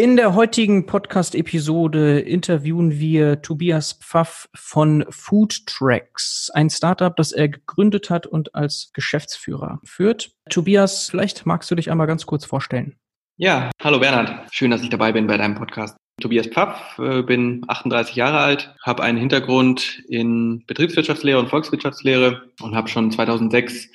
[0.00, 7.50] In der heutigen Podcast-Episode interviewen wir Tobias Pfaff von Food Tracks, ein Startup, das er
[7.50, 10.32] gegründet hat und als Geschäftsführer führt.
[10.48, 12.96] Tobias, vielleicht magst du dich einmal ganz kurz vorstellen.
[13.36, 14.50] Ja, hallo Bernhard.
[14.50, 15.98] Schön, dass ich dabei bin bei deinem Podcast.
[16.18, 22.74] Tobias Pfaff, äh, bin 38 Jahre alt, habe einen Hintergrund in Betriebswirtschaftslehre und Volkswirtschaftslehre und
[22.74, 23.90] habe schon 2006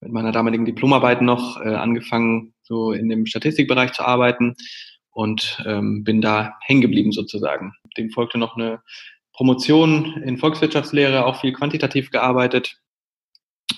[0.00, 4.56] mit meiner damaligen Diplomarbeit noch äh, angefangen, so in dem Statistikbereich zu arbeiten
[5.12, 7.72] und ähm, bin da hängen geblieben sozusagen.
[7.96, 8.80] Dem folgte noch eine
[9.32, 12.76] Promotion in Volkswirtschaftslehre, auch viel quantitativ gearbeitet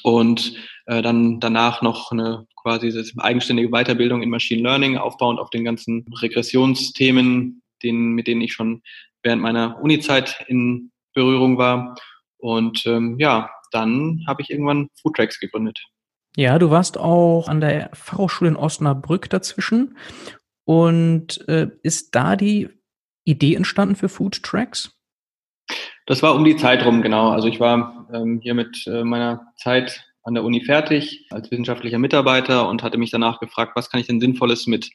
[0.02, 0.54] und
[0.86, 6.04] äh, dann danach noch eine quasi eigenständige Weiterbildung in Machine Learning, aufbauend auf den ganzen
[6.20, 8.82] Regressionsthemen, denen, mit denen ich schon
[9.22, 11.96] während meiner Uni-Zeit in Berührung war.
[12.38, 15.80] Und ähm, ja, dann habe ich irgendwann Foodtracks gegründet.
[16.36, 19.96] Ja, du warst auch an der Fachhochschule in Osnabrück dazwischen
[20.64, 22.68] und äh, ist da die
[23.24, 24.96] Idee entstanden für Food Tracks?
[26.06, 27.30] Das war um die Zeit rum, genau.
[27.30, 31.98] Also ich war ähm, hier mit äh, meiner Zeit an der Uni fertig als wissenschaftlicher
[31.98, 34.90] Mitarbeiter und hatte mich danach gefragt, was kann ich denn Sinnvolles mit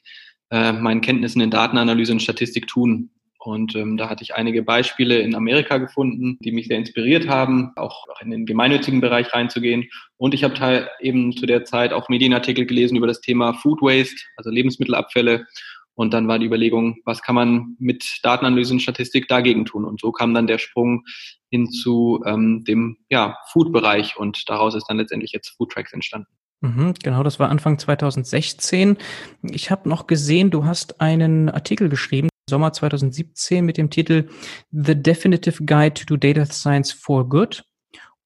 [0.50, 3.10] äh, meinen Kenntnissen in Datenanalyse und Statistik tun.
[3.48, 7.72] Und ähm, da hatte ich einige Beispiele in Amerika gefunden, die mich sehr inspiriert haben,
[7.76, 9.88] auch in den gemeinnützigen Bereich reinzugehen.
[10.18, 14.20] Und ich habe eben zu der Zeit auch Medienartikel gelesen über das Thema Food Waste,
[14.36, 15.46] also Lebensmittelabfälle.
[15.94, 19.86] Und dann war die Überlegung, was kann man mit Datenanalyse und Statistik dagegen tun?
[19.86, 21.04] Und so kam dann der Sprung
[21.50, 26.28] hin zu ähm, dem ja, Food-Bereich und daraus ist dann letztendlich jetzt Food Tracks entstanden.
[26.60, 28.98] Mhm, genau, das war Anfang 2016.
[29.42, 34.28] Ich habe noch gesehen, du hast einen Artikel geschrieben, Sommer 2017 mit dem Titel
[34.70, 37.64] The Definitive Guide to Data Science for Good.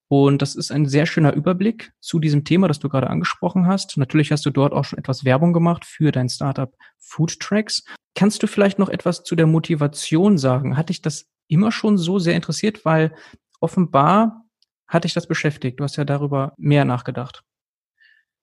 [0.08, 3.96] Und das ist ein sehr schöner Überblick zu diesem Thema, das du gerade angesprochen hast.
[3.96, 7.82] Natürlich hast du dort auch schon etwas Werbung gemacht für dein Startup Food Tracks.
[8.14, 10.76] Kannst du vielleicht noch etwas zu der Motivation sagen?
[10.76, 12.84] Hat dich das immer schon so sehr interessiert?
[12.84, 13.14] Weil
[13.60, 14.44] offenbar
[14.86, 15.80] hat dich das beschäftigt.
[15.80, 17.42] Du hast ja darüber mehr nachgedacht.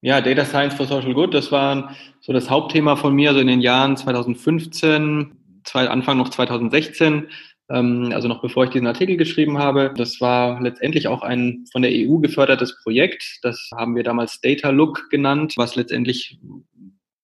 [0.02, 3.48] Ja, Data Science for Social Good, das war so das Hauptthema von mir, so in
[3.48, 5.39] den Jahren 2015,
[5.76, 7.28] Anfang noch 2016,
[7.70, 9.94] ähm, also noch bevor ich diesen Artikel geschrieben habe.
[9.96, 13.40] Das war letztendlich auch ein von der EU gefördertes Projekt.
[13.42, 16.40] Das haben wir damals Data Look genannt, was letztendlich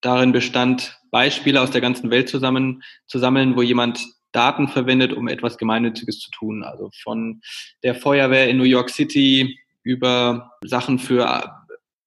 [0.01, 5.27] darin bestand, Beispiele aus der ganzen Welt zusammen zu sammeln, wo jemand Daten verwendet, um
[5.27, 6.63] etwas Gemeinnütziges zu tun.
[6.63, 7.41] Also von
[7.83, 11.27] der Feuerwehr in New York City über Sachen für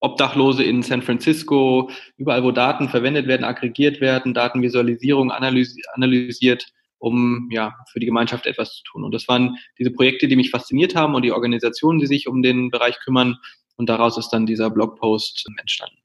[0.01, 6.67] Obdachlose in San Francisco, überall, wo Daten verwendet werden, aggregiert werden, Datenvisualisierung analysi analysiert,
[6.99, 9.03] um ja für die Gemeinschaft etwas zu tun.
[9.03, 12.41] Und das waren diese Projekte, die mich fasziniert haben und die Organisationen, die sich um
[12.41, 13.37] den Bereich kümmern.
[13.75, 15.99] Und daraus ist dann dieser Blogpost entstanden.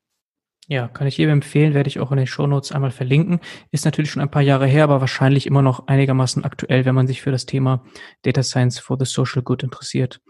[0.67, 3.41] Ja, kann ich jedem empfehlen, werde ich auch in den Shownotes einmal verlinken.
[3.71, 7.07] Ist natürlich schon ein paar Jahre her, aber wahrscheinlich immer noch einigermaßen aktuell, wenn man
[7.07, 7.85] sich für das Thema
[8.23, 10.23] Data Science for the Social Good interessiert.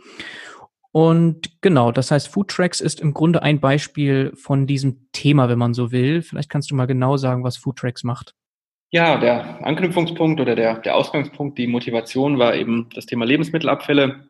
[0.94, 5.59] Und genau, das heißt, Food Tracks ist im Grunde ein Beispiel von diesem Thema, wenn
[5.59, 6.22] man so will.
[6.22, 8.37] Vielleicht kannst du mal genau sagen, was Food Tracks macht.
[8.93, 14.28] Ja, der Anknüpfungspunkt oder der, der Ausgangspunkt, die Motivation war eben das Thema Lebensmittelabfälle.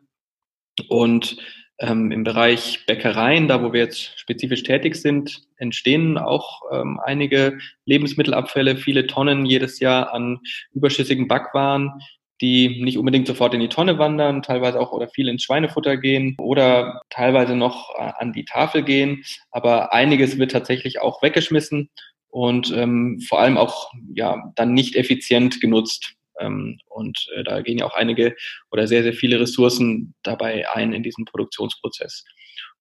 [0.89, 1.37] Und
[1.77, 7.59] ähm, im Bereich Bäckereien, da wo wir jetzt spezifisch tätig sind, entstehen auch ähm, einige
[7.85, 10.39] Lebensmittelabfälle, viele Tonnen jedes Jahr an
[10.73, 11.91] überschüssigen Backwaren,
[12.41, 16.35] die nicht unbedingt sofort in die Tonne wandern, teilweise auch oder viel ins Schweinefutter gehen
[16.39, 19.23] oder teilweise noch äh, an die Tafel gehen.
[19.51, 21.89] Aber einiges wird tatsächlich auch weggeschmissen
[22.29, 26.13] und ähm, vor allem auch ja dann nicht effizient genutzt.
[26.39, 28.35] Ähm, und äh, da gehen ja auch einige
[28.71, 32.25] oder sehr, sehr viele Ressourcen dabei ein in diesen Produktionsprozess.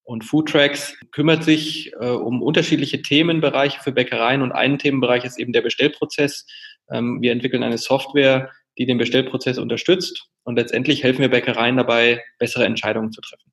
[0.03, 5.53] Und Foodtracks kümmert sich äh, um unterschiedliche Themenbereiche für Bäckereien und ein Themenbereich ist eben
[5.53, 6.47] der Bestellprozess.
[6.91, 10.29] Ähm, wir entwickeln eine Software, die den Bestellprozess unterstützt.
[10.44, 13.53] Und letztendlich helfen wir Bäckereien dabei, bessere Entscheidungen zu treffen.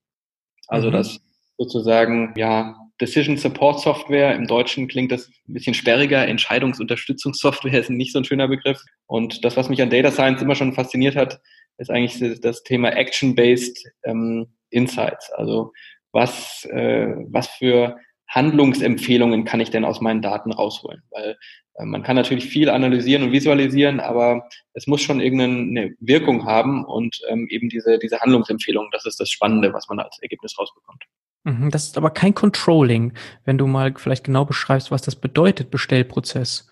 [0.68, 0.94] Also mhm.
[0.94, 1.19] das
[1.57, 4.35] sozusagen, ja, Decision Support Software.
[4.35, 6.27] Im Deutschen klingt das ein bisschen sperriger.
[6.27, 8.81] Entscheidungsunterstützungssoftware ist nicht so ein schöner Begriff.
[9.07, 11.41] Und das, was mich an Data Science immer schon fasziniert hat,
[11.77, 15.31] ist eigentlich das Thema Action-Based ähm, Insights.
[15.31, 15.74] Also
[16.12, 17.97] was, äh, was für
[18.27, 21.01] Handlungsempfehlungen kann ich denn aus meinen Daten rausholen?
[21.09, 21.38] Weil
[21.79, 27.19] man kann natürlich viel analysieren und visualisieren, aber es muss schon irgendeine Wirkung haben und
[27.29, 31.03] ähm, eben diese, diese Handlungsempfehlung, das ist das Spannende, was man als Ergebnis rausbekommt.
[31.44, 33.13] Mhm, das ist aber kein Controlling,
[33.45, 36.68] wenn du mal vielleicht genau beschreibst, was das bedeutet, Bestellprozess.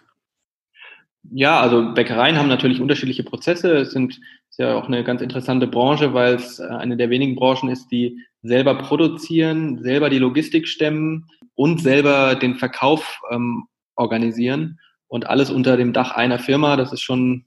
[1.31, 3.73] Ja, also Bäckereien haben natürlich unterschiedliche Prozesse.
[3.77, 4.19] Es sind
[4.49, 7.87] ist ja auch eine ganz interessante Branche, weil es äh, eine der wenigen Branchen ist,
[7.91, 14.79] die selber produzieren, selber die Logistik stemmen und selber den Verkauf ähm, organisieren
[15.09, 16.77] und alles unter dem Dach einer Firma.
[16.77, 17.43] Das ist schon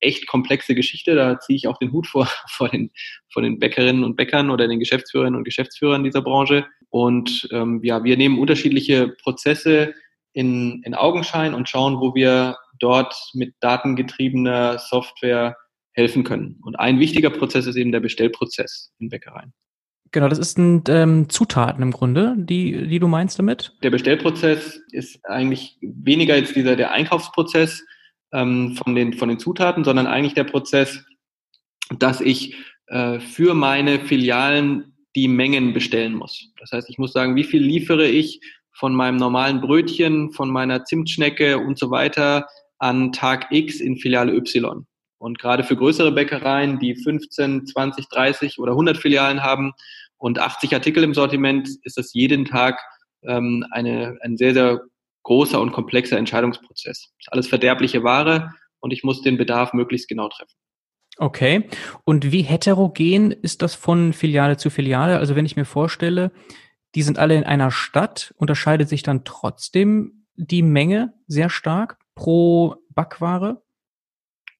[0.00, 1.14] echt komplexe Geschichte.
[1.14, 2.90] Da ziehe ich auch den Hut vor, vor, den,
[3.30, 6.66] vor den Bäckerinnen und Bäckern oder den Geschäftsführerinnen und Geschäftsführern dieser Branche.
[6.88, 9.94] Und ähm, ja, wir nehmen unterschiedliche Prozesse
[10.32, 15.56] in, in Augenschein und schauen, wo wir dort mit datengetriebener Software
[15.92, 16.58] helfen können.
[16.62, 19.52] Und ein wichtiger Prozess ist eben der Bestellprozess in Bäckereien.
[20.10, 23.74] Genau, das sind ähm, Zutaten im Grunde, die, die du meinst damit?
[23.82, 27.84] Der Bestellprozess ist eigentlich weniger jetzt dieser der Einkaufsprozess
[28.32, 31.04] ähm, von, den, von den Zutaten, sondern eigentlich der Prozess,
[31.98, 32.56] dass ich
[32.86, 36.52] äh, für meine Filialen die Mengen bestellen muss.
[36.58, 38.40] Das heißt, ich muss sagen, wie viel liefere ich
[38.72, 42.46] von meinem normalen Brötchen, von meiner Zimtschnecke und so weiter
[42.78, 44.86] an Tag X in Filiale Y.
[45.18, 49.72] Und gerade für größere Bäckereien, die 15, 20, 30 oder 100 Filialen haben
[50.16, 52.80] und 80 Artikel im Sortiment, ist das jeden Tag
[53.22, 54.80] ähm, eine, ein sehr, sehr
[55.24, 57.12] großer und komplexer Entscheidungsprozess.
[57.16, 60.54] Das ist alles verderbliche Ware und ich muss den Bedarf möglichst genau treffen.
[61.18, 61.68] Okay.
[62.04, 65.18] Und wie heterogen ist das von Filiale zu Filiale?
[65.18, 66.30] Also wenn ich mir vorstelle,
[66.94, 72.76] die sind alle in einer Stadt, unterscheidet sich dann trotzdem die Menge sehr stark pro
[72.90, 73.62] Backware?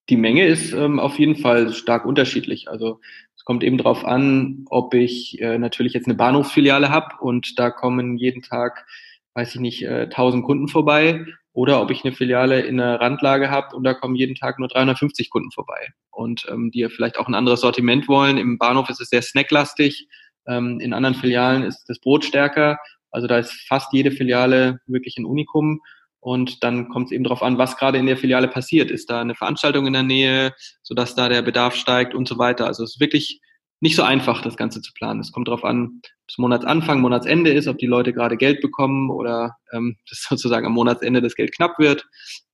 [0.08, 2.68] Die Menge ist ähm, auf jeden Fall stark unterschiedlich.
[2.68, 3.00] Also
[3.36, 7.70] es kommt eben darauf an, ob ich äh, natürlich jetzt eine Bahnhofsfiliale habe und da
[7.70, 8.86] kommen jeden Tag,
[9.34, 13.50] weiß ich nicht, äh, 1000 Kunden vorbei oder ob ich eine Filiale in einer Randlage
[13.50, 17.28] habe und da kommen jeden Tag nur 350 Kunden vorbei und ähm, die vielleicht auch
[17.28, 18.38] ein anderes Sortiment wollen.
[18.38, 20.08] Im Bahnhof ist es sehr snacklastig,
[20.46, 22.78] ähm, in anderen Filialen ist das Brot stärker.
[23.10, 25.80] Also da ist fast jede Filiale wirklich ein Unikum.
[26.20, 28.90] Und dann kommt es eben darauf an, was gerade in der Filiale passiert.
[28.90, 32.66] Ist da eine Veranstaltung in der Nähe, sodass da der Bedarf steigt und so weiter.
[32.66, 33.40] Also es ist wirklich
[33.80, 35.20] nicht so einfach, das Ganze zu planen.
[35.20, 39.10] Es kommt darauf an, ob es Monatsanfang, Monatsende ist, ob die Leute gerade Geld bekommen
[39.10, 42.06] oder ähm, dass sozusagen am Monatsende das Geld knapp wird.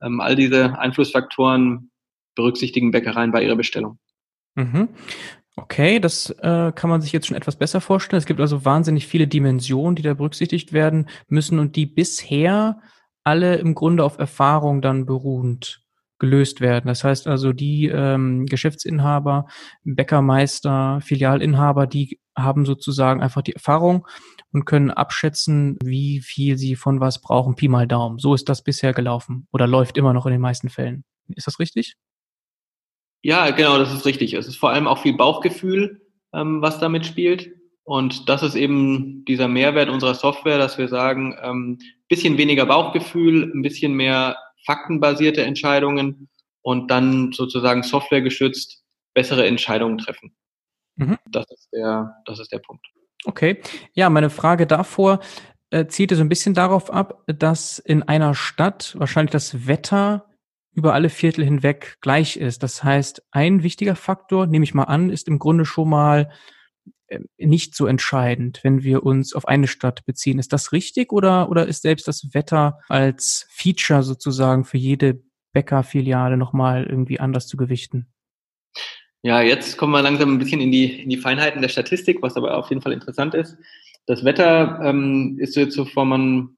[0.03, 1.91] Ähm, all diese Einflussfaktoren
[2.35, 3.99] berücksichtigen Bäckereien bei ihrer Bestellung.
[4.55, 4.89] Mhm.
[5.57, 8.19] Okay, das äh, kann man sich jetzt schon etwas besser vorstellen.
[8.19, 12.81] Es gibt also wahnsinnig viele Dimensionen, die da berücksichtigt werden müssen und die bisher
[13.25, 15.85] alle im Grunde auf Erfahrung dann beruhend
[16.19, 16.87] gelöst werden.
[16.87, 19.47] Das heißt also, die ähm, Geschäftsinhaber,
[19.83, 24.07] Bäckermeister, Filialinhaber, die haben sozusagen einfach die Erfahrung
[24.53, 27.57] und können abschätzen, wie viel sie von was brauchen.
[27.57, 28.19] Pi mal Daumen.
[28.19, 31.05] So ist das bisher gelaufen oder läuft immer noch in den meisten Fällen.
[31.29, 31.97] Ist das richtig?
[33.23, 34.35] Ja, genau, das ist richtig.
[34.35, 37.51] Es ist vor allem auch viel Bauchgefühl, ähm, was damit spielt.
[37.85, 41.79] Und das ist eben dieser Mehrwert unserer Software, dass wir sagen, ähm,
[42.09, 46.29] bisschen weniger Bauchgefühl, ein bisschen mehr faktenbasierte Entscheidungen
[46.63, 48.83] und dann sozusagen softwaregestützt
[49.13, 50.35] bessere Entscheidungen treffen.
[50.97, 51.19] Mhm.
[51.31, 52.87] Das ist der, das ist der Punkt.
[53.25, 53.61] Okay.
[53.93, 55.21] Ja, meine Frage davor
[55.71, 60.27] äh, zielte so ein bisschen darauf ab, dass in einer Stadt wahrscheinlich das Wetter
[60.73, 62.63] über alle Viertel hinweg gleich ist.
[62.63, 66.31] Das heißt, ein wichtiger Faktor, nehme ich mal an, ist im Grunde schon mal
[67.39, 70.39] nicht so entscheidend, wenn wir uns auf eine Stadt beziehen.
[70.39, 76.37] Ist das richtig oder, oder ist selbst das Wetter als Feature sozusagen für jede Bäckerfiliale
[76.37, 78.07] nochmal irgendwie anders zu gewichten?
[79.23, 82.37] Ja, jetzt kommen wir langsam ein bisschen in die, in die Feinheiten der Statistik, was
[82.37, 83.57] aber auf jeden Fall interessant ist.
[84.07, 86.57] Das Wetter ähm, ist jetzt so vom,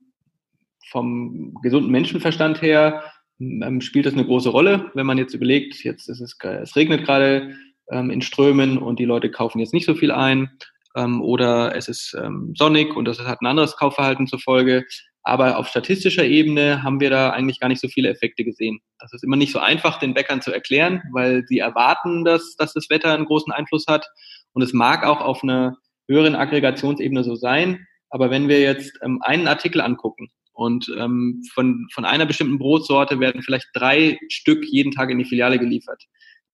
[0.91, 3.05] vom gesunden Menschenverstand her,
[3.39, 4.91] ähm, spielt das eine große Rolle.
[4.95, 7.55] Wenn man jetzt überlegt, jetzt ist es, es regnet gerade,
[7.91, 10.51] ähm, in Strömen und die Leute kaufen jetzt nicht so viel ein
[10.97, 14.85] ähm, oder es ist ähm, sonnig und das hat ein anderes Kaufverhalten zur Folge.
[15.23, 18.79] Aber auf statistischer Ebene haben wir da eigentlich gar nicht so viele Effekte gesehen.
[19.01, 22.73] Das ist immer nicht so einfach, den Bäckern zu erklären, weil sie erwarten, dass, dass
[22.73, 24.07] das Wetter einen großen Einfluss hat.
[24.53, 25.79] Und es mag auch auf einer
[26.09, 27.87] höheren Aggregationsebene so sein.
[28.09, 33.19] Aber wenn wir jetzt ähm, einen Artikel angucken und ähm, von, von einer bestimmten Brotsorte
[33.19, 36.05] werden vielleicht drei Stück jeden Tag in die Filiale geliefert,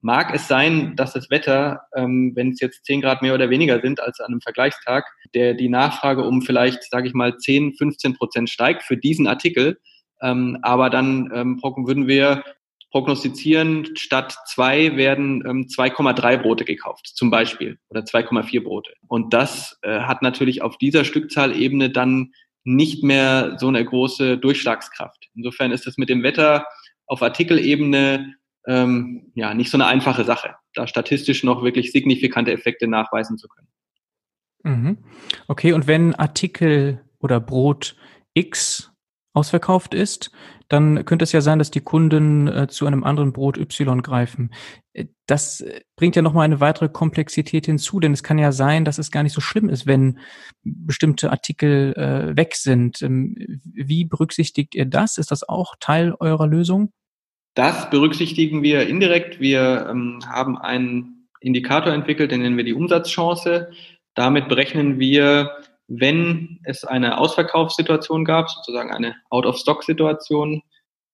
[0.02, 3.80] mag es sein, dass das Wetter, ähm, wenn es jetzt 10 Grad mehr oder weniger
[3.80, 8.14] sind als an einem Vergleichstag, der die Nachfrage um vielleicht, sage ich mal, 10, 15
[8.14, 9.78] Prozent steigt für diesen Artikel.
[10.20, 12.42] Ähm, aber dann ähm, würden wir
[12.90, 18.92] prognostizieren, statt zwei werden ähm, 2,3 Brote gekauft, zum Beispiel, oder 2,4 Brote.
[19.08, 22.32] Und das äh, hat natürlich auf dieser Stückzahlebene dann
[22.64, 25.28] nicht mehr so eine große Durchschlagskraft.
[25.34, 26.66] Insofern ist es mit dem Wetter
[27.06, 28.34] auf Artikelebene
[28.66, 33.48] ähm, ja nicht so eine einfache Sache, da statistisch noch wirklich signifikante Effekte nachweisen zu
[33.48, 33.68] können.
[34.64, 34.98] Mhm.
[35.48, 37.96] Okay, und wenn Artikel oder Brot
[38.34, 38.92] X
[39.34, 40.30] ausverkauft ist,
[40.68, 44.54] dann könnte es ja sein, dass die Kunden äh, zu einem anderen Brot Y greifen.
[44.92, 48.84] Äh, das äh, bringt ja nochmal eine weitere Komplexität hinzu, denn es kann ja sein,
[48.84, 50.18] dass es gar nicht so schlimm ist, wenn
[50.62, 53.02] bestimmte Artikel äh, weg sind.
[53.02, 55.18] Ähm, wie berücksichtigt ihr das?
[55.18, 56.92] Ist das auch Teil eurer Lösung?
[57.54, 59.40] Das berücksichtigen wir indirekt.
[59.40, 63.70] Wir ähm, haben einen Indikator entwickelt, den nennen wir die Umsatzchance.
[64.14, 65.50] Damit berechnen wir,
[65.88, 70.62] wenn es eine Ausverkaufssituation gab, sozusagen eine Out-of-Stock-Situation,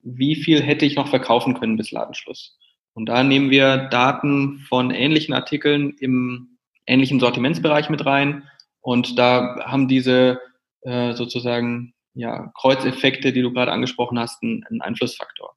[0.03, 2.57] wie viel hätte ich noch verkaufen können bis Ladenschluss?
[2.95, 8.49] Und da nehmen wir Daten von ähnlichen Artikeln im ähnlichen Sortimentsbereich mit rein.
[8.81, 10.41] Und da haben diese
[10.83, 15.55] äh, sozusagen ja, Kreuzeffekte, die du gerade angesprochen hast, einen, einen Einflussfaktor.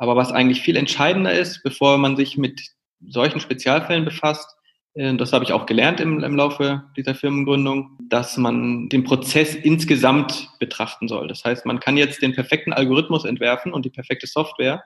[0.00, 2.58] Aber was eigentlich viel entscheidender ist, bevor man sich mit
[3.06, 4.56] solchen Spezialfällen befasst,
[4.94, 9.54] äh, das habe ich auch gelernt im, im Laufe dieser Firmengründung, dass man den Prozess
[9.54, 11.28] insgesamt betrachten soll.
[11.28, 14.82] Das heißt, man kann jetzt den perfekten Algorithmus entwerfen und die perfekte Software,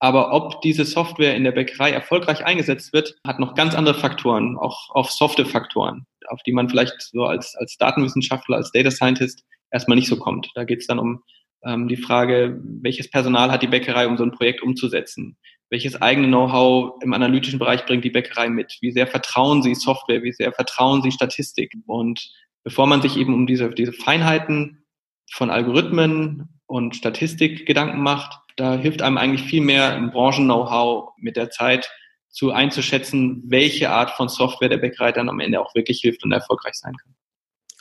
[0.00, 4.58] aber ob diese Software in der Bäckerei erfolgreich eingesetzt wird, hat noch ganz andere Faktoren,
[4.58, 9.44] auch auf softe Faktoren, auf die man vielleicht so als, als Datenwissenschaftler, als Data Scientist
[9.70, 10.50] erstmal nicht so kommt.
[10.56, 11.22] Da geht es dann um
[11.64, 15.36] ähm, die Frage, welches Personal hat die Bäckerei, um so ein Projekt umzusetzen?
[15.70, 18.78] welches eigene Know-how im analytischen Bereich bringt die Bäckerei mit?
[18.80, 20.22] Wie sehr vertrauen sie Software?
[20.22, 21.72] Wie sehr vertrauen sie Statistik?
[21.86, 22.30] Und
[22.64, 24.84] bevor man sich eben um diese, diese Feinheiten
[25.30, 31.36] von Algorithmen und Statistik Gedanken macht, da hilft einem eigentlich viel mehr im Branchen-Know-how mit
[31.36, 31.90] der Zeit
[32.30, 36.32] zu einzuschätzen, welche Art von Software der Bäckerei dann am Ende auch wirklich hilft und
[36.32, 37.14] erfolgreich sein kann.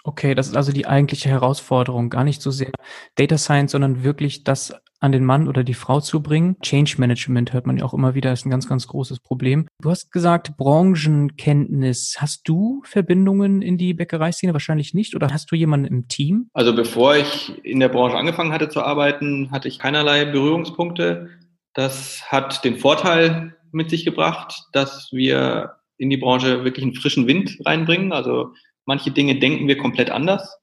[0.07, 2.09] Okay, das ist also die eigentliche Herausforderung.
[2.09, 2.71] Gar nicht so sehr
[3.15, 6.55] Data Science, sondern wirklich das an den Mann oder die Frau zu bringen.
[6.61, 9.67] Change Management hört man ja auch immer wieder, ist ein ganz, ganz großes Problem.
[9.81, 12.15] Du hast gesagt, Branchenkenntnis.
[12.19, 14.53] Hast du Verbindungen in die Bäckereiszene?
[14.53, 15.13] Wahrscheinlich nicht.
[15.13, 16.49] Oder hast du jemanden im Team?
[16.53, 21.31] Also bevor ich in der Branche angefangen hatte zu arbeiten, hatte ich keinerlei Berührungspunkte.
[21.73, 27.27] Das hat den Vorteil mit sich gebracht, dass wir in die Branche wirklich einen frischen
[27.27, 28.13] Wind reinbringen.
[28.13, 28.53] Also
[28.87, 30.57] Manche Dinge denken wir komplett anders,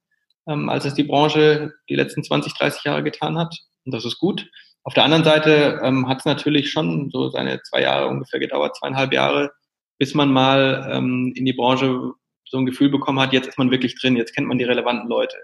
[0.48, 3.54] ähm, als es die Branche die letzten 20, 30 Jahre getan hat.
[3.84, 4.50] Und das ist gut.
[4.82, 8.76] Auf der anderen Seite ähm, hat es natürlich schon so seine zwei Jahre ungefähr gedauert,
[8.76, 9.52] zweieinhalb Jahre,
[9.98, 12.12] bis man mal ähm, in die Branche
[12.46, 15.08] so ein Gefühl bekommen hat, jetzt ist man wirklich drin, jetzt kennt man die relevanten
[15.08, 15.36] Leute.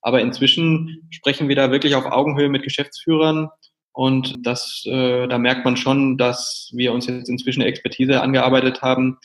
[0.00, 3.48] Aber inzwischen sprechen wir da wirklich auf Augenhöhe mit Geschäftsführern
[3.92, 9.18] und das, äh, da merkt man schon, dass wir uns jetzt inzwischen Expertise angearbeitet haben,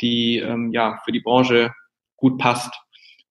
[0.00, 1.72] die ähm, ja für die Branche
[2.20, 2.72] gut passt.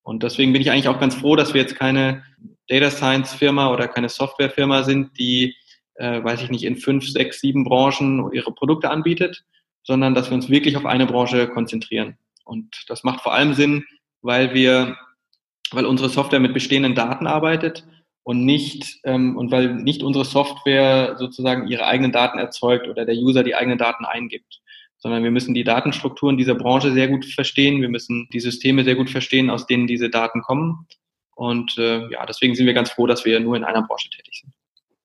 [0.02, 2.24] Und deswegen bin ich eigentlich auch ganz froh, dass wir jetzt keine
[2.68, 5.56] Data Science Firma oder keine Software Firma sind, die,
[5.96, 9.46] äh, weiß ich nicht, in fünf, sechs, sieben Branchen ihre Produkte anbietet,
[9.84, 12.18] sondern dass wir uns wirklich auf eine Branche konzentrieren.
[12.44, 13.86] Und das macht vor allem Sinn,
[14.22, 14.98] weil wir,
[15.72, 17.86] weil unsere Software mit bestehenden Daten arbeitet
[18.24, 23.16] und nicht ähm, und weil nicht unsere Software sozusagen ihre eigenen Daten erzeugt oder der
[23.16, 24.62] User die eigenen Daten eingibt
[25.00, 27.82] sondern wir müssen die Datenstrukturen dieser Branche sehr gut verstehen.
[27.82, 30.88] Wir müssen die Systeme sehr gut verstehen, aus denen diese Daten kommen.
[31.36, 34.42] Und äh, ja, deswegen sind wir ganz froh, dass wir nur in einer Branche tätig
[34.42, 34.54] sind.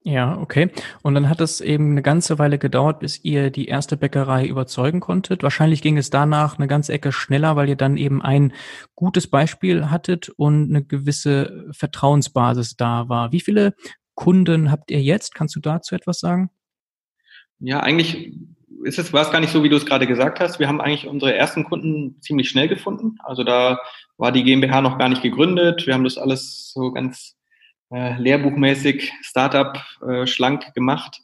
[0.06, 0.68] Ja, okay.
[1.00, 5.00] Und dann hat es eben eine ganze Weile gedauert, bis ihr die erste Bäckerei überzeugen
[5.00, 5.42] konntet.
[5.42, 8.52] Wahrscheinlich ging es danach eine ganze Ecke schneller, weil ihr dann eben ein
[8.94, 13.32] gutes Beispiel hattet und eine gewisse Vertrauensbasis da war.
[13.32, 13.74] Wie viele
[14.14, 15.34] Kunden habt ihr jetzt?
[15.34, 16.50] Kannst du dazu etwas sagen?
[17.60, 18.34] Ja, eigentlich
[18.82, 20.58] ist es, war es gar nicht so, wie du es gerade gesagt hast.
[20.58, 23.18] Wir haben eigentlich unsere ersten Kunden ziemlich schnell gefunden.
[23.22, 23.78] Also da
[24.16, 25.86] war die GmbH noch gar nicht gegründet.
[25.86, 27.36] Wir haben das alles so ganz
[27.92, 31.20] äh, lehrbuchmäßig, Startup äh, schlank gemacht,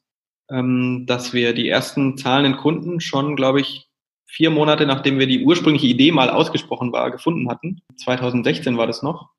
[0.51, 3.89] ähm, dass wir die ersten zahlenden Kunden schon, glaube ich,
[4.27, 7.83] vier Monate nachdem wir die ursprüngliche Idee mal ausgesprochen war, gefunden hatten.
[7.97, 9.31] 2016 war das noch.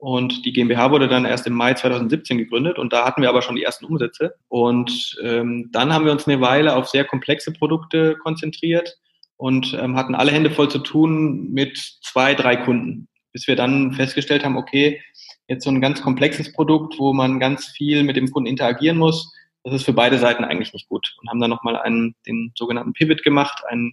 [0.00, 3.42] Und die GmbH wurde dann erst im Mai 2017 gegründet und da hatten wir aber
[3.42, 4.34] schon die ersten Umsätze.
[4.48, 8.96] Und ähm, dann haben wir uns eine Weile auf sehr komplexe Produkte konzentriert
[9.36, 13.92] und ähm, hatten alle Hände voll zu tun mit zwei, drei Kunden, bis wir dann
[13.92, 15.02] festgestellt haben, okay,
[15.48, 19.30] jetzt so ein ganz komplexes Produkt, wo man ganz viel mit dem Kunden interagieren muss,
[19.64, 21.14] das ist für beide Seiten eigentlich nicht gut.
[21.20, 23.92] Und haben dann nochmal einen, den sogenannten Pivot gemacht, einen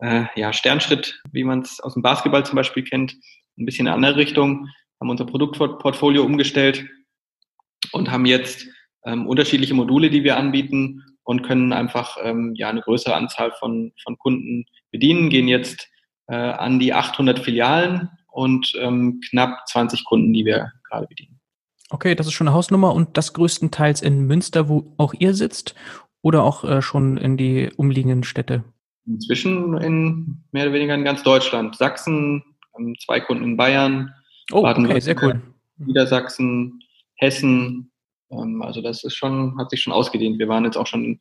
[0.00, 3.14] äh, ja, Sternschritt, wie man es aus dem Basketball zum Beispiel kennt,
[3.58, 4.68] ein bisschen in eine andere Richtung
[5.00, 6.86] haben unser Produktportfolio umgestellt
[7.92, 8.66] und haben jetzt
[9.04, 13.92] ähm, unterschiedliche Module, die wir anbieten und können einfach ähm, ja eine größere Anzahl von,
[14.02, 15.88] von Kunden bedienen, gehen jetzt
[16.28, 21.40] äh, an die 800 Filialen und ähm, knapp 20 Kunden, die wir gerade bedienen.
[21.88, 25.74] Okay, das ist schon eine Hausnummer und das größtenteils in Münster, wo auch ihr sitzt
[26.22, 28.64] oder auch äh, schon in die umliegenden Städte?
[29.06, 31.74] Inzwischen in mehr oder weniger in ganz Deutschland.
[31.76, 32.44] Sachsen,
[33.04, 34.12] zwei Kunden in Bayern,
[34.52, 35.40] oh, okay, sehr cool.
[35.76, 36.80] Niedersachsen,
[37.16, 37.92] Hessen.
[38.30, 40.38] Ähm, also das ist schon, hat sich schon ausgedehnt.
[40.38, 41.18] Wir waren jetzt auch schon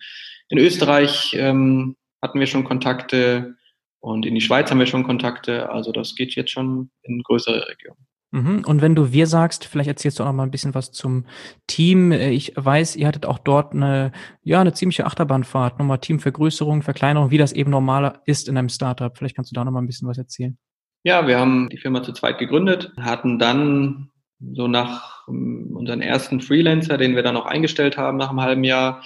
[0.50, 3.56] in Österreich, ähm, hatten wir schon Kontakte
[4.00, 5.70] und in die Schweiz haben wir schon Kontakte.
[5.70, 8.06] Also das geht jetzt schon in größere Regionen.
[8.32, 8.64] Mhm.
[8.66, 11.26] Und wenn du wir sagst, vielleicht erzählst du auch noch mal ein bisschen was zum
[11.66, 12.12] Team.
[12.12, 14.12] Ich weiß, ihr hattet auch dort eine,
[14.44, 19.18] ja, eine ziemliche Achterbahnfahrt, nochmal Teamvergrößerung, Verkleinerung, wie das eben normaler ist in einem Startup.
[19.18, 20.58] Vielleicht kannst du da noch mal ein bisschen was erzählen.
[21.04, 24.10] Ja, wir haben die Firma zu zweit gegründet, hatten dann
[24.54, 28.64] so nach ähm, unseren ersten Freelancer, den wir dann auch eingestellt haben nach einem halben
[28.64, 29.02] Jahr,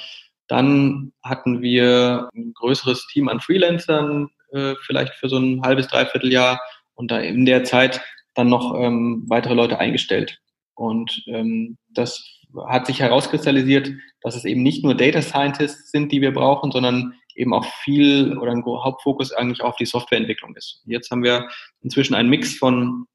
[0.47, 6.31] dann hatten wir ein größeres Team an Freelancern, äh, vielleicht für so ein halbes, dreiviertel
[6.31, 6.59] Jahr
[6.95, 8.01] und da in der Zeit
[8.33, 10.39] dann noch ähm, weitere Leute eingestellt.
[10.75, 12.23] Und ähm, das
[12.67, 17.13] hat sich herauskristallisiert, dass es eben nicht nur Data Scientists sind, die wir brauchen, sondern
[17.35, 20.81] eben auch viel oder ein Hauptfokus eigentlich auf die Softwareentwicklung ist.
[20.85, 21.47] Jetzt haben wir
[21.81, 23.05] inzwischen einen Mix von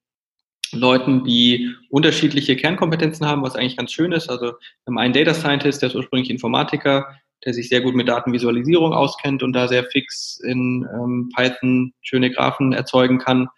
[0.72, 4.28] Leuten, die unterschiedliche Kernkompetenzen haben, was eigentlich ganz schön ist.
[4.28, 4.54] Also wir
[4.86, 7.06] haben einen Data Scientist, der ist ursprünglich Informatiker,
[7.44, 12.30] der sich sehr gut mit Datenvisualisierung auskennt und da sehr fix in ähm, Python schöne
[12.30, 13.48] Graphen erzeugen kann.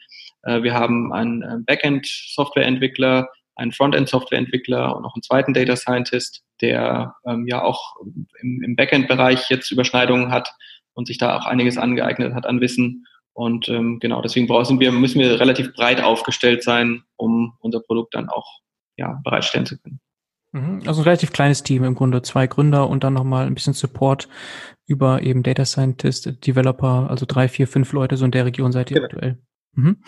[0.42, 3.28] Äh, wir haben einen äh, Backend-Softwareentwickler,
[3.60, 7.96] einen Frontend-Softwareentwickler und noch einen zweiten Data Scientist, der ähm, ja auch
[8.40, 10.50] im, im Backend-Bereich jetzt Überschneidungen hat
[10.94, 13.06] und sich da auch einiges angeeignet hat an Wissen.
[13.32, 18.14] Und ähm, genau, deswegen brauchen wir, müssen wir relativ breit aufgestellt sein, um unser Produkt
[18.14, 18.60] dann auch
[18.96, 20.00] ja, bereitstellen zu können.
[20.52, 20.82] Mhm.
[20.86, 24.28] Also ein relativ kleines Team im Grunde, zwei Gründer und dann nochmal ein bisschen Support
[24.86, 28.90] über eben Data Scientist, Developer, also drei, vier, fünf Leute so in der Region seid
[28.90, 29.06] ihr genau.
[29.06, 29.38] aktuell.
[29.72, 30.02] Mhm.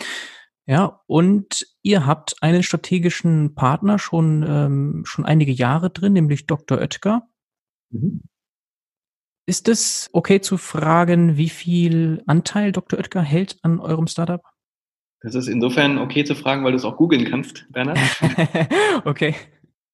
[0.66, 6.78] Ja, und ihr habt einen strategischen Partner schon, ähm, schon einige Jahre drin, nämlich Dr.
[6.78, 7.28] Oetker.
[7.90, 8.22] Mhm.
[9.44, 12.98] Ist es okay zu fragen, wie viel Anteil Dr.
[12.98, 14.42] Oetker hält an eurem Startup?
[15.20, 17.98] Das ist insofern okay zu fragen, weil du es auch googeln kannst, Bernhard.
[19.04, 19.34] okay.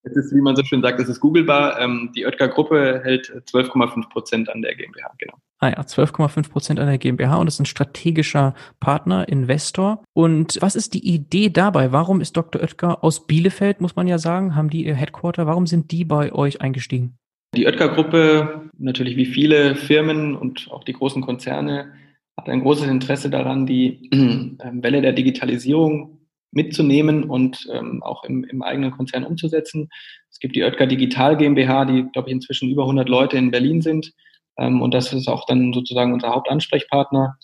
[0.02, 1.80] Es ist, wie man so schön sagt, es ist googelbar.
[1.80, 5.38] Ähm, die Oetker-Gruppe hält 12,5 Prozent an der GmbH, genau.
[5.60, 10.04] Ah ja, 12,5 Prozent an der GmbH und ist ein strategischer Partner, Investor.
[10.14, 11.90] Und was ist die Idee dabei?
[11.90, 12.62] Warum ist Dr.
[12.62, 15.46] Oetker aus Bielefeld, muss man ja sagen, haben die ihr Headquarter?
[15.46, 17.18] Warum sind die bei euch eingestiegen?
[17.56, 21.92] Die Oetker-Gruppe, natürlich wie viele Firmen und auch die großen Konzerne,
[22.36, 26.18] hat ein großes Interesse daran, die ähm, Welle der Digitalisierung
[26.52, 29.88] mitzunehmen und ähm, auch im, im eigenen Konzern umzusetzen.
[30.30, 33.82] Es gibt die Oetker Digital GmbH, die, glaube ich, inzwischen über 100 Leute in Berlin
[33.82, 34.12] sind.
[34.58, 37.36] Ähm, und das ist auch dann sozusagen unser Hauptansprechpartner.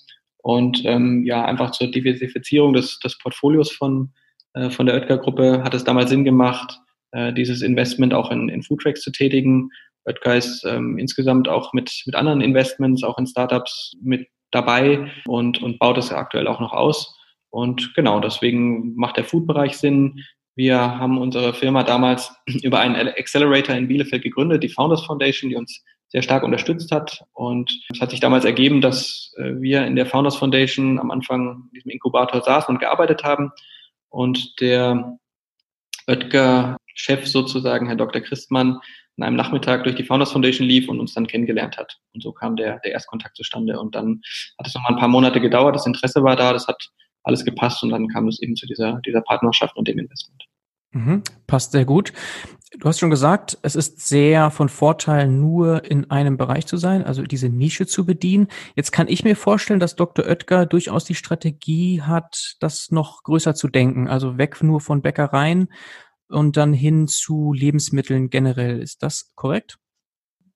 [0.43, 4.13] Und ähm, ja, einfach zur Diversifizierung des, des Portfolios von,
[4.53, 6.79] äh, von der Oetker-Gruppe hat es damals Sinn gemacht,
[7.13, 9.71] äh, dieses Investment auch in, in Foodtracks zu tätigen.
[10.05, 15.63] Oetker ist ähm, insgesamt auch mit, mit anderen Investments, auch in Startups mit dabei und,
[15.63, 17.19] und baut es aktuell auch noch aus.
[17.51, 20.21] Und genau, deswegen macht der Food-Bereich Sinn.
[20.57, 25.57] Wir haben unsere Firma damals über einen Accelerator in Bielefeld gegründet, die Founders Foundation, die
[25.57, 25.83] uns
[26.15, 27.25] sehr stark unterstützt hat.
[27.33, 31.65] Und es hat sich damals ergeben, dass äh, wir in der Founders Foundation am Anfang
[31.67, 33.51] in diesem Inkubator saßen und gearbeitet haben.
[34.11, 35.19] Und der
[36.07, 38.23] Oetker-Chef sozusagen, Herr Dr.
[38.23, 38.79] Christmann,
[39.17, 41.99] an einem Nachmittag durch die Founders Foundation lief und uns dann kennengelernt hat.
[42.13, 43.81] Und so kam der, der Erstkontakt zustande.
[43.81, 44.21] Und dann
[44.57, 45.75] hat es noch mal ein paar Monate gedauert.
[45.75, 46.53] Das Interesse war da.
[46.53, 46.91] Das hat
[47.25, 50.45] alles gepasst und dann kam es eben zu dieser, dieser Partnerschaft und dem Investment.
[50.93, 52.13] Mhm, passt sehr gut.
[52.79, 57.05] Du hast schon gesagt, es ist sehr von Vorteil, nur in einem Bereich zu sein,
[57.05, 58.49] also diese Nische zu bedienen.
[58.75, 60.25] Jetzt kann ich mir vorstellen, dass Dr.
[60.27, 65.69] Oetker durchaus die Strategie hat, das noch größer zu denken, also weg nur von Bäckereien
[66.29, 68.81] und dann hin zu Lebensmitteln generell.
[68.81, 69.79] Ist das korrekt?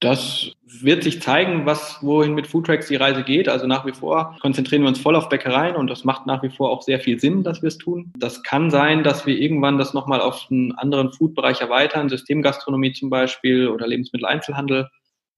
[0.01, 3.49] Das wird sich zeigen, was wohin mit Foodtracks die Reise geht.
[3.49, 6.51] Also nach wie vor konzentrieren wir uns voll auf Bäckereien und das macht nach wie
[6.51, 8.13] vor auch sehr viel Sinn, dass wir es tun.
[8.17, 13.11] Das kann sein, dass wir irgendwann das nochmal auf einen anderen Foodbereich erweitern, Systemgastronomie zum
[13.11, 14.89] Beispiel oder Lebensmitteleinzelhandel.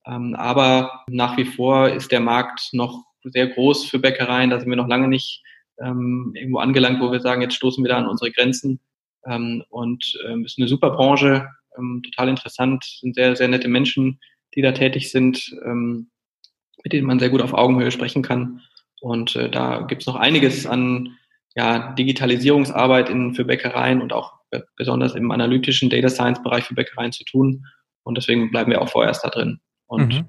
[0.05, 4.51] Ähm, aber nach wie vor ist der Markt noch sehr groß für Bäckereien.
[4.51, 5.41] Da sind wir noch lange nicht
[5.79, 8.79] ähm, irgendwo angelangt, wo wir sagen, jetzt stoßen wir da an unsere Grenzen.
[9.25, 11.47] Ähm, und es ist eine super Branche,
[12.03, 14.19] total interessant, sind sehr, sehr nette Menschen
[14.55, 16.09] die da tätig sind, ähm,
[16.83, 18.61] mit denen man sehr gut auf Augenhöhe sprechen kann.
[18.99, 21.17] Und äh, da gibt es noch einiges an
[21.55, 24.33] ja, Digitalisierungsarbeit in, für Bäckereien und auch
[24.75, 27.65] besonders im analytischen Data Science Bereich für Bäckereien zu tun.
[28.03, 29.59] Und deswegen bleiben wir auch vorerst da drin.
[29.87, 30.25] Und mhm.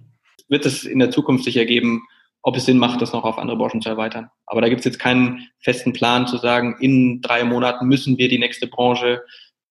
[0.49, 2.03] wird es in der Zukunft sich ergeben,
[2.43, 4.29] ob es Sinn macht, das noch auf andere Branchen zu erweitern.
[4.47, 8.29] Aber da gibt es jetzt keinen festen Plan zu sagen, in drei Monaten müssen wir
[8.29, 9.23] die nächste Branche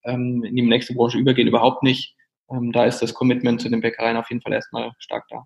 [0.03, 2.15] ähm, in die nächste Branche übergehen, überhaupt nicht.
[2.51, 5.43] Ähm, da ist das Commitment zu den Bäckereien auf jeden Fall erstmal stark da.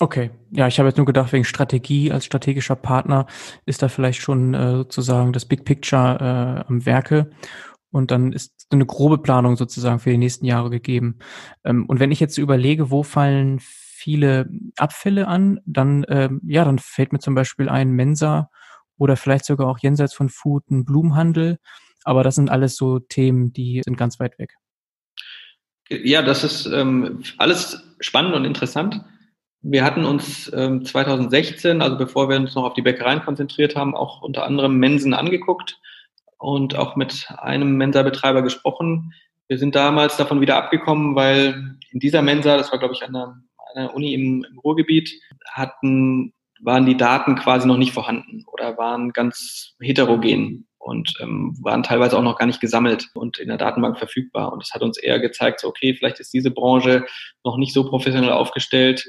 [0.00, 3.26] Okay, ja, ich habe jetzt nur gedacht, wegen Strategie als strategischer Partner
[3.66, 7.30] ist da vielleicht schon äh, sozusagen das Big Picture äh, am Werke
[7.90, 11.18] und dann ist eine grobe Planung sozusagen für die nächsten Jahre gegeben.
[11.64, 16.78] Ähm, und wenn ich jetzt überlege, wo fallen viele Abfälle an, dann ähm, ja, dann
[16.78, 18.50] fällt mir zum Beispiel ein Mensa
[18.98, 21.58] oder vielleicht sogar auch jenseits von Food ein Blumenhandel.
[22.04, 24.54] Aber das sind alles so Themen, die sind ganz weit weg.
[25.88, 29.00] Ja, das ist ähm, alles spannend und interessant.
[29.62, 33.96] Wir hatten uns ähm, 2016, also bevor wir uns noch auf die Bäckereien konzentriert haben,
[33.96, 35.78] auch unter anderem Mensen angeguckt
[36.36, 39.14] und auch mit einem Mensa-Betreiber gesprochen.
[39.48, 43.16] Wir sind damals davon wieder abgekommen, weil in dieser Mensa, das war glaube ich an
[43.16, 43.42] einer,
[43.74, 45.10] einer Uni im, im Ruhrgebiet,
[45.50, 51.82] hatten, waren die Daten quasi noch nicht vorhanden oder waren ganz heterogen und ähm, waren
[51.82, 54.52] teilweise auch noch gar nicht gesammelt und in der Datenbank verfügbar.
[54.52, 57.04] Und das hat uns eher gezeigt, so, okay, vielleicht ist diese Branche
[57.44, 59.04] noch nicht so professionell aufgestellt,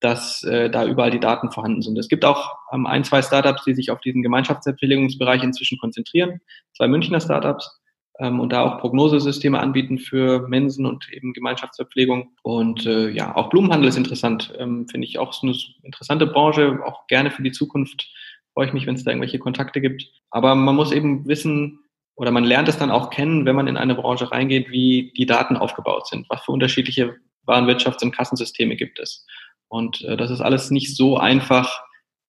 [0.00, 1.96] dass äh, da überall die Daten vorhanden sind.
[1.96, 6.40] Es gibt auch ähm, ein, zwei Startups, die sich auf diesen Gemeinschaftsempfehlungsbereich inzwischen konzentrieren,
[6.76, 7.80] zwei Münchner Startups
[8.18, 12.32] ähm, und da auch Prognosesysteme anbieten für Mensen und eben Gemeinschaftsverpflegung.
[12.42, 16.80] Und äh, ja, auch Blumenhandel ist interessant, ähm, finde ich auch so eine interessante Branche,
[16.84, 18.10] auch gerne für die Zukunft.
[18.54, 20.06] Freue ich mich, wenn es da irgendwelche Kontakte gibt.
[20.30, 21.78] Aber man muss eben wissen,
[22.14, 25.26] oder man lernt es dann auch kennen, wenn man in eine Branche reingeht, wie die
[25.26, 29.26] Daten aufgebaut sind, was für unterschiedliche Warenwirtschafts- und Kassensysteme gibt es.
[29.68, 31.82] Und äh, das ist alles nicht so einfach,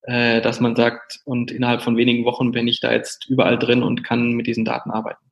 [0.03, 3.83] äh, dass man sagt, und innerhalb von wenigen Wochen bin ich da jetzt überall drin
[3.83, 5.23] und kann mit diesen Daten arbeiten.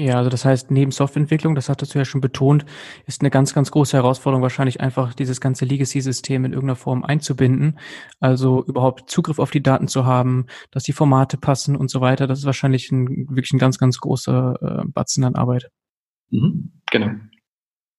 [0.00, 2.64] Ja, also das heißt, neben Softwareentwicklung, das hattest du ja schon betont,
[3.06, 7.80] ist eine ganz, ganz große Herausforderung wahrscheinlich einfach dieses ganze Legacy-System in irgendeiner Form einzubinden.
[8.20, 12.28] Also überhaupt Zugriff auf die Daten zu haben, dass die Formate passen und so weiter.
[12.28, 15.68] Das ist wahrscheinlich ein, wirklich ein ganz, ganz großer äh, Batzen an Arbeit.
[16.30, 17.10] Mhm, genau.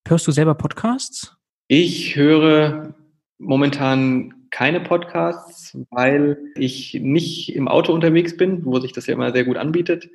[0.08, 1.36] Hörst du selber Podcasts?
[1.68, 2.96] Ich höre
[3.40, 9.34] momentan keine Podcasts, weil ich nicht im Auto unterwegs bin, wo sich das ja immer
[9.34, 10.10] sehr gut anbietet.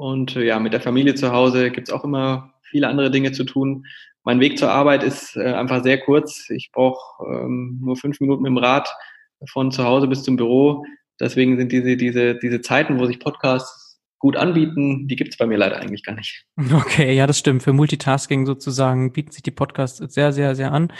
[0.00, 3.44] Und äh, ja, mit der Familie zu Hause gibt's auch immer viele andere Dinge zu
[3.44, 3.84] tun.
[4.24, 6.48] Mein Weg zur Arbeit ist äh, einfach sehr kurz.
[6.48, 8.88] Ich brauche ähm, nur fünf Minuten mit dem Rad
[9.50, 10.86] von zu Hause bis zum Büro.
[11.20, 15.44] Deswegen sind diese, diese, diese Zeiten, wo sich Podcasts gut anbieten, die gibt es bei
[15.44, 16.46] mir leider eigentlich gar nicht.
[16.72, 17.62] Okay, ja, das stimmt.
[17.62, 20.90] Für Multitasking sozusagen bieten sich die Podcasts sehr, sehr, sehr an.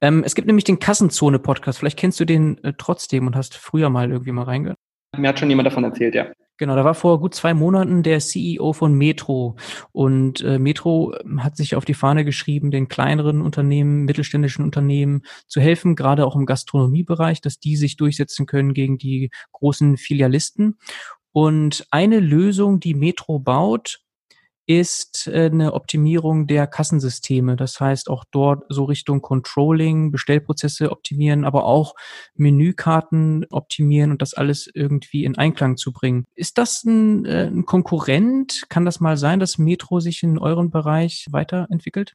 [0.00, 1.78] Ähm, es gibt nämlich den Kassenzone-Podcast.
[1.78, 4.78] Vielleicht kennst du den äh, trotzdem und hast früher mal irgendwie mal reingehört.
[5.16, 6.26] Mir hat schon jemand davon erzählt, ja.
[6.62, 9.56] Genau, da war vor gut zwei Monaten der CEO von Metro.
[9.90, 15.60] Und äh, Metro hat sich auf die Fahne geschrieben, den kleineren Unternehmen, mittelständischen Unternehmen zu
[15.60, 20.78] helfen, gerade auch im Gastronomiebereich, dass die sich durchsetzen können gegen die großen Filialisten.
[21.32, 23.98] Und eine Lösung, die Metro baut,
[24.66, 27.56] ist äh, eine Optimierung der Kassensysteme.
[27.56, 31.94] Das heißt auch dort so Richtung Controlling, Bestellprozesse optimieren, aber auch
[32.34, 36.24] Menükarten optimieren und das alles irgendwie in Einklang zu bringen.
[36.34, 38.64] Ist das ein, äh, ein Konkurrent?
[38.68, 42.14] Kann das mal sein, dass Metro sich in euren Bereich weiterentwickelt?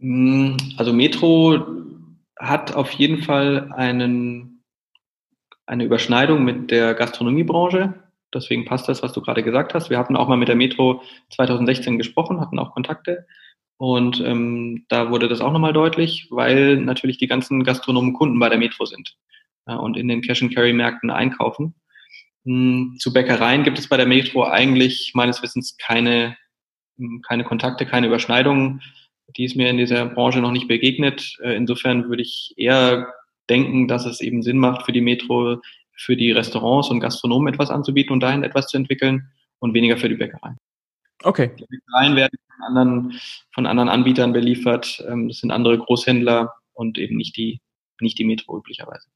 [0.00, 1.66] Mm, also Metro
[2.38, 4.62] hat auf jeden Fall einen,
[5.66, 8.07] eine Überschneidung mit der Gastronomiebranche.
[8.34, 9.90] Deswegen passt das, was du gerade gesagt hast.
[9.90, 13.26] Wir hatten auch mal mit der Metro 2016 gesprochen, hatten auch Kontakte.
[13.78, 18.48] Und ähm, da wurde das auch nochmal deutlich, weil natürlich die ganzen Gastronomen Kunden bei
[18.48, 19.16] der Metro sind
[19.66, 21.74] äh, und in den Cash-and-Carry-Märkten einkaufen.
[22.44, 26.36] Hm, zu Bäckereien gibt es bei der Metro eigentlich meines Wissens keine,
[26.98, 28.82] hm, keine Kontakte, keine Überschneidungen.
[29.36, 31.38] Die ist mir in dieser Branche noch nicht begegnet.
[31.42, 33.12] Äh, insofern würde ich eher
[33.48, 35.60] denken, dass es eben Sinn macht für die Metro,
[35.98, 40.08] für die Restaurants und Gastronomen etwas anzubieten und dahin etwas zu entwickeln und weniger für
[40.08, 40.56] die Bäckereien.
[41.24, 41.50] Okay.
[41.58, 43.20] Die Bäckereien werden von anderen,
[43.52, 45.04] von anderen Anbietern beliefert.
[45.08, 47.60] Ähm, das sind andere Großhändler und eben nicht die,
[48.00, 49.08] nicht die Metro üblicherweise.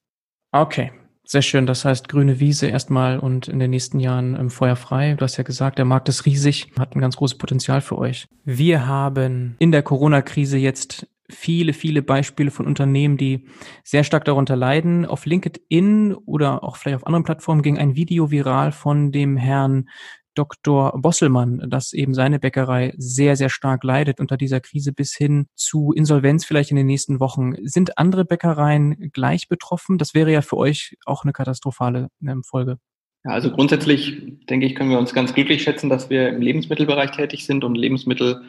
[0.51, 0.93] Okay.
[1.25, 1.67] Sehr schön.
[1.67, 5.15] Das heißt, grüne Wiese erstmal und in den nächsten Jahren ähm, feuerfrei.
[5.15, 8.27] Du hast ja gesagt, der Markt ist riesig, hat ein ganz großes Potenzial für euch.
[8.45, 13.47] Wir haben in der Corona-Krise jetzt viele, viele Beispiele von Unternehmen, die
[13.85, 15.07] sehr stark darunter leiden.
[15.07, 19.89] Auf LinkedIn oder auch vielleicht auf anderen Plattformen ging ein Video viral von dem Herrn
[20.35, 20.99] Dr.
[21.01, 25.93] Bosselmann, dass eben seine Bäckerei sehr, sehr stark leidet unter dieser Krise bis hin zu
[25.93, 27.55] Insolvenz vielleicht in den nächsten Wochen.
[27.65, 29.99] Sind andere Bäckereien gleich betroffen?
[29.99, 32.79] Das wäre ja für euch auch eine katastrophale ähm, Folge.
[33.25, 37.13] Ja, also grundsätzlich denke ich, können wir uns ganz glücklich schätzen, dass wir im Lebensmittelbereich
[37.13, 38.43] tätig sind und Lebensmittel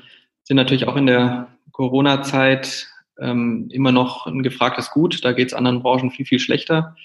[0.43, 2.87] sind natürlich auch in der Corona-Zeit
[3.19, 5.23] ähm, immer noch ein gefragtes Gut.
[5.23, 6.95] Da geht es anderen Branchen viel, viel schlechter.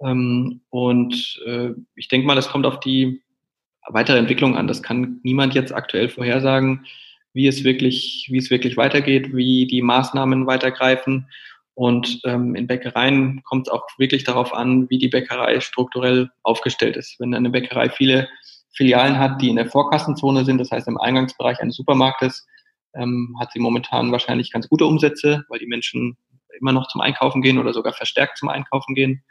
[0.00, 3.22] Ähm, und äh, ich denke mal, es kommt auf die
[3.88, 4.66] weitere Entwicklung an.
[4.66, 6.86] Das kann niemand jetzt aktuell vorhersagen,
[7.32, 11.28] wie es wirklich, wie es wirklich weitergeht, wie die Maßnahmen weitergreifen.
[11.74, 16.96] Und ähm, in Bäckereien kommt es auch wirklich darauf an, wie die Bäckerei strukturell aufgestellt
[16.96, 17.20] ist.
[17.20, 18.28] Wenn eine Bäckerei viele
[18.72, 22.46] Filialen hat, die in der Vorkassenzone sind, das heißt im Eingangsbereich eines Supermarktes,
[22.94, 26.16] ähm, hat sie momentan wahrscheinlich ganz gute Umsätze, weil die Menschen
[26.60, 29.22] immer noch zum Einkaufen gehen oder sogar verstärkt zum Einkaufen gehen.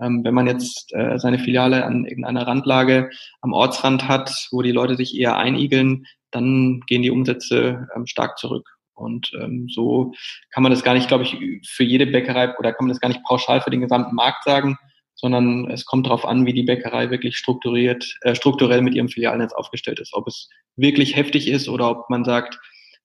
[0.00, 3.10] Ähm, wenn man jetzt äh, seine Filiale an irgendeiner Randlage
[3.40, 8.38] am Ortsrand hat, wo die Leute sich eher einigeln, dann gehen die Umsätze ähm, stark
[8.38, 8.68] zurück.
[8.94, 10.12] Und ähm, so
[10.50, 11.36] kann man das gar nicht, glaube ich,
[11.66, 14.76] für jede Bäckerei oder kann man das gar nicht pauschal für den gesamten Markt sagen,
[15.14, 19.52] sondern es kommt darauf an, wie die Bäckerei wirklich strukturiert, äh, strukturell mit ihrem Filialnetz
[19.52, 20.14] aufgestellt ist.
[20.14, 22.58] Ob es wirklich heftig ist oder ob man sagt,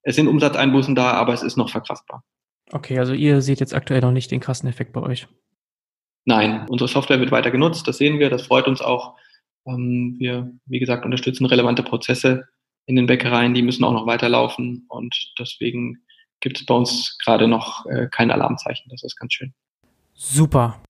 [0.08, 2.24] es sind Umsatzeinbußen da, aber es ist noch verkraftbar.
[2.72, 5.28] Okay, also ihr seht jetzt aktuell noch nicht den krassen Effekt bei euch.
[6.24, 9.18] Nein, unsere Software wird weiter genutzt, das sehen wir, das freut uns auch.
[9.66, 12.46] Ähm, wir, wie gesagt, unterstützen relevante Prozesse
[12.86, 15.98] in den Bäckereien, die müssen auch noch weiterlaufen und deswegen
[16.40, 18.90] gibt es bei uns gerade noch äh, kein Alarmzeichen.
[18.90, 19.54] Das ist ganz schön.
[20.14, 20.82] Super.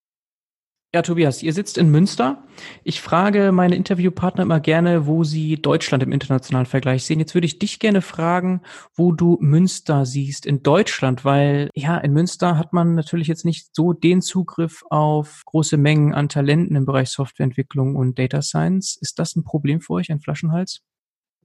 [0.98, 2.44] Ja, Tobias, ihr sitzt in Münster.
[2.84, 7.20] Ich frage meine Interviewpartner immer gerne, wo sie Deutschland im internationalen Vergleich sehen.
[7.20, 8.62] Jetzt würde ich dich gerne fragen,
[8.96, 13.76] wo du Münster siehst in Deutschland, weil ja, in Münster hat man natürlich jetzt nicht
[13.76, 18.98] so den Zugriff auf große Mengen an Talenten im Bereich Softwareentwicklung und Data Science.
[19.00, 20.82] Ist das ein Problem für euch, ein Flaschenhals?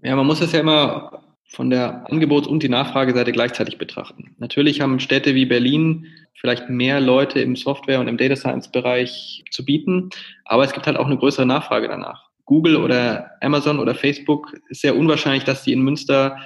[0.01, 4.35] Ja, man muss es ja immer von der Angebots- und die Nachfrageseite gleichzeitig betrachten.
[4.39, 9.65] Natürlich haben Städte wie Berlin vielleicht mehr Leute im Software- und im Data Science-Bereich zu
[9.65, 10.09] bieten,
[10.45, 12.31] aber es gibt halt auch eine größere Nachfrage danach.
[12.47, 16.39] Google oder Amazon oder Facebook ist sehr unwahrscheinlich, dass die in Münster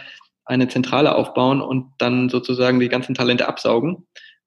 [0.44, 4.06] eine Zentrale aufbauen und dann sozusagen die ganzen Talente absaugen.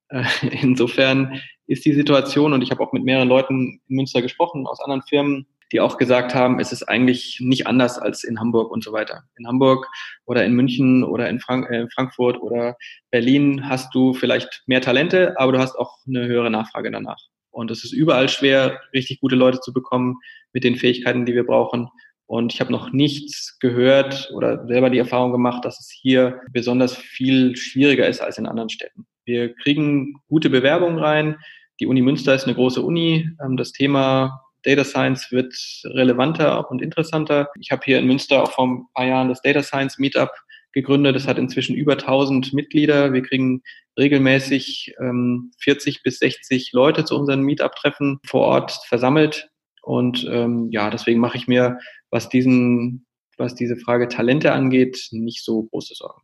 [0.10, 0.24] Äh,
[0.62, 4.80] insofern ist die Situation, und ich habe auch mit mehreren Leuten in Münster gesprochen aus
[4.82, 8.84] anderen Firmen, die auch gesagt haben, es ist eigentlich nicht anders als in Hamburg und
[8.84, 9.24] so weiter.
[9.38, 9.88] In Hamburg
[10.26, 12.76] oder in München oder in Frank äh, Frankfurt oder
[13.12, 17.20] Berlin hast du vielleicht mehr Talente, aber du hast auch eine höhere Nachfrage danach.
[17.52, 20.18] Und es ist überall schwer, richtig gute Leute zu bekommen
[20.54, 21.90] mit den Fähigkeiten, die wir brauchen.
[22.26, 26.96] Und ich habe noch nichts gehört oder selber die Erfahrung gemacht, dass es hier besonders
[26.96, 29.08] viel schwieriger ist als in anderen Städten.
[29.26, 31.38] Wir kriegen gute Bewerbungen rein.
[31.80, 33.30] Die Uni Münster ist eine große Uni.
[33.44, 35.54] Ähm, das Thema Data Science wird
[35.86, 37.50] relevanter und interessanter.
[37.60, 40.32] Ich habe hier in Münster auch vor ein paar Jahren das Data Science Meetup
[40.74, 41.16] gegründet.
[41.16, 43.14] Das hat inzwischen über 1000 Mitglieder.
[43.14, 43.62] Wir kriegen
[43.98, 49.50] regelmäßig ähm, 40 bis 60 Leute zu unseren Meetup-Treffen vor Ort versammelt.
[49.82, 51.80] Und ähm, ja, deswegen mache ich mir,
[52.12, 53.06] was diesen,
[53.38, 56.22] was diese Frage Talente angeht, nicht so große Sorgen.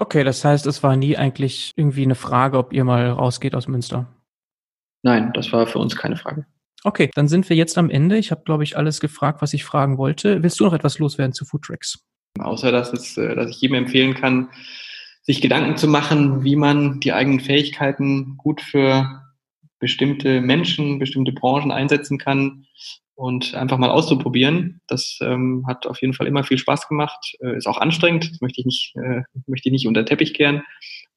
[0.00, 3.66] Okay, das heißt, es war nie eigentlich irgendwie eine Frage, ob ihr mal rausgeht aus
[3.66, 4.06] Münster.
[5.02, 6.46] Nein, das war für uns keine Frage.
[6.84, 8.18] Okay, dann sind wir jetzt am Ende.
[8.18, 10.42] Ich habe, glaube ich, alles gefragt, was ich fragen wollte.
[10.42, 11.98] Willst du noch etwas loswerden zu Foodtracks?
[12.38, 14.50] Außer, dass, es, äh, dass ich jedem empfehlen kann,
[15.22, 19.22] sich Gedanken zu machen, wie man die eigenen Fähigkeiten gut für
[19.80, 22.66] bestimmte Menschen, bestimmte Branchen einsetzen kann
[23.14, 24.80] und einfach mal auszuprobieren.
[24.86, 28.40] Das ähm, hat auf jeden Fall immer viel Spaß gemacht, äh, ist auch anstrengend, das
[28.40, 30.62] möchte ich nicht, äh, möchte ich nicht unter Teppich kehren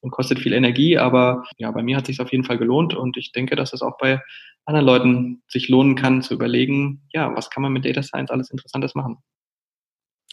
[0.02, 3.16] und kostet viel Energie, aber ja, bei mir hat sich auf jeden Fall gelohnt und
[3.16, 4.20] ich denke, dass es auch bei
[4.64, 8.50] anderen Leuten sich lohnen kann, zu überlegen, ja, was kann man mit Data Science alles
[8.50, 9.18] Interessantes machen.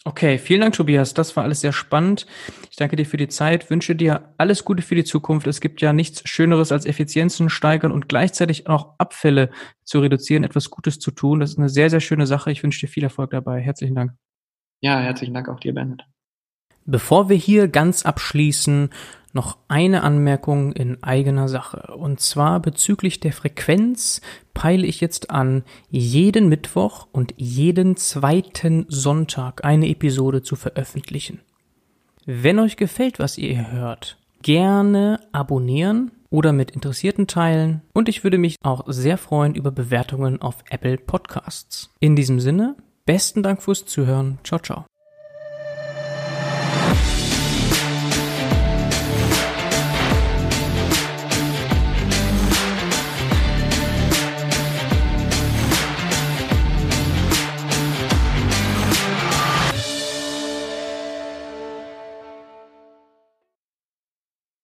[0.06, 1.14] Okay, vielen Dank, Tobias.
[1.14, 2.26] Das war alles sehr spannend.
[2.70, 5.46] Ich danke dir für die Zeit, wünsche dir alles Gute für die Zukunft.
[5.46, 9.52] Es gibt ja nichts Schöneres als Effizienzen steigern und gleichzeitig auch Abfälle
[9.84, 11.42] zu reduzieren, etwas Gutes zu tun.
[11.42, 12.50] Das ist eine sehr, sehr schöne Sache.
[12.50, 13.60] Ich wünsche dir viel Erfolg dabei.
[13.60, 14.14] Herzlichen Dank.
[14.82, 16.06] Ja, herzlichen Dank auch dir, Bernhard.
[16.86, 18.90] Bevor wir hier ganz abschließen,
[19.34, 21.96] noch eine Anmerkung in eigener Sache.
[21.96, 24.22] Und zwar bezüglich der Frequenz
[24.54, 31.40] peile ich jetzt an, jeden Mittwoch und jeden zweiten Sonntag eine Episode zu veröffentlichen.
[32.26, 37.82] Wenn euch gefällt, was ihr hört, gerne abonnieren oder mit Interessierten teilen.
[37.94, 41.90] Und ich würde mich auch sehr freuen über Bewertungen auf Apple Podcasts.
[42.00, 44.38] In diesem Sinne, besten Dank fürs Zuhören.
[44.44, 44.86] Ciao, ciao.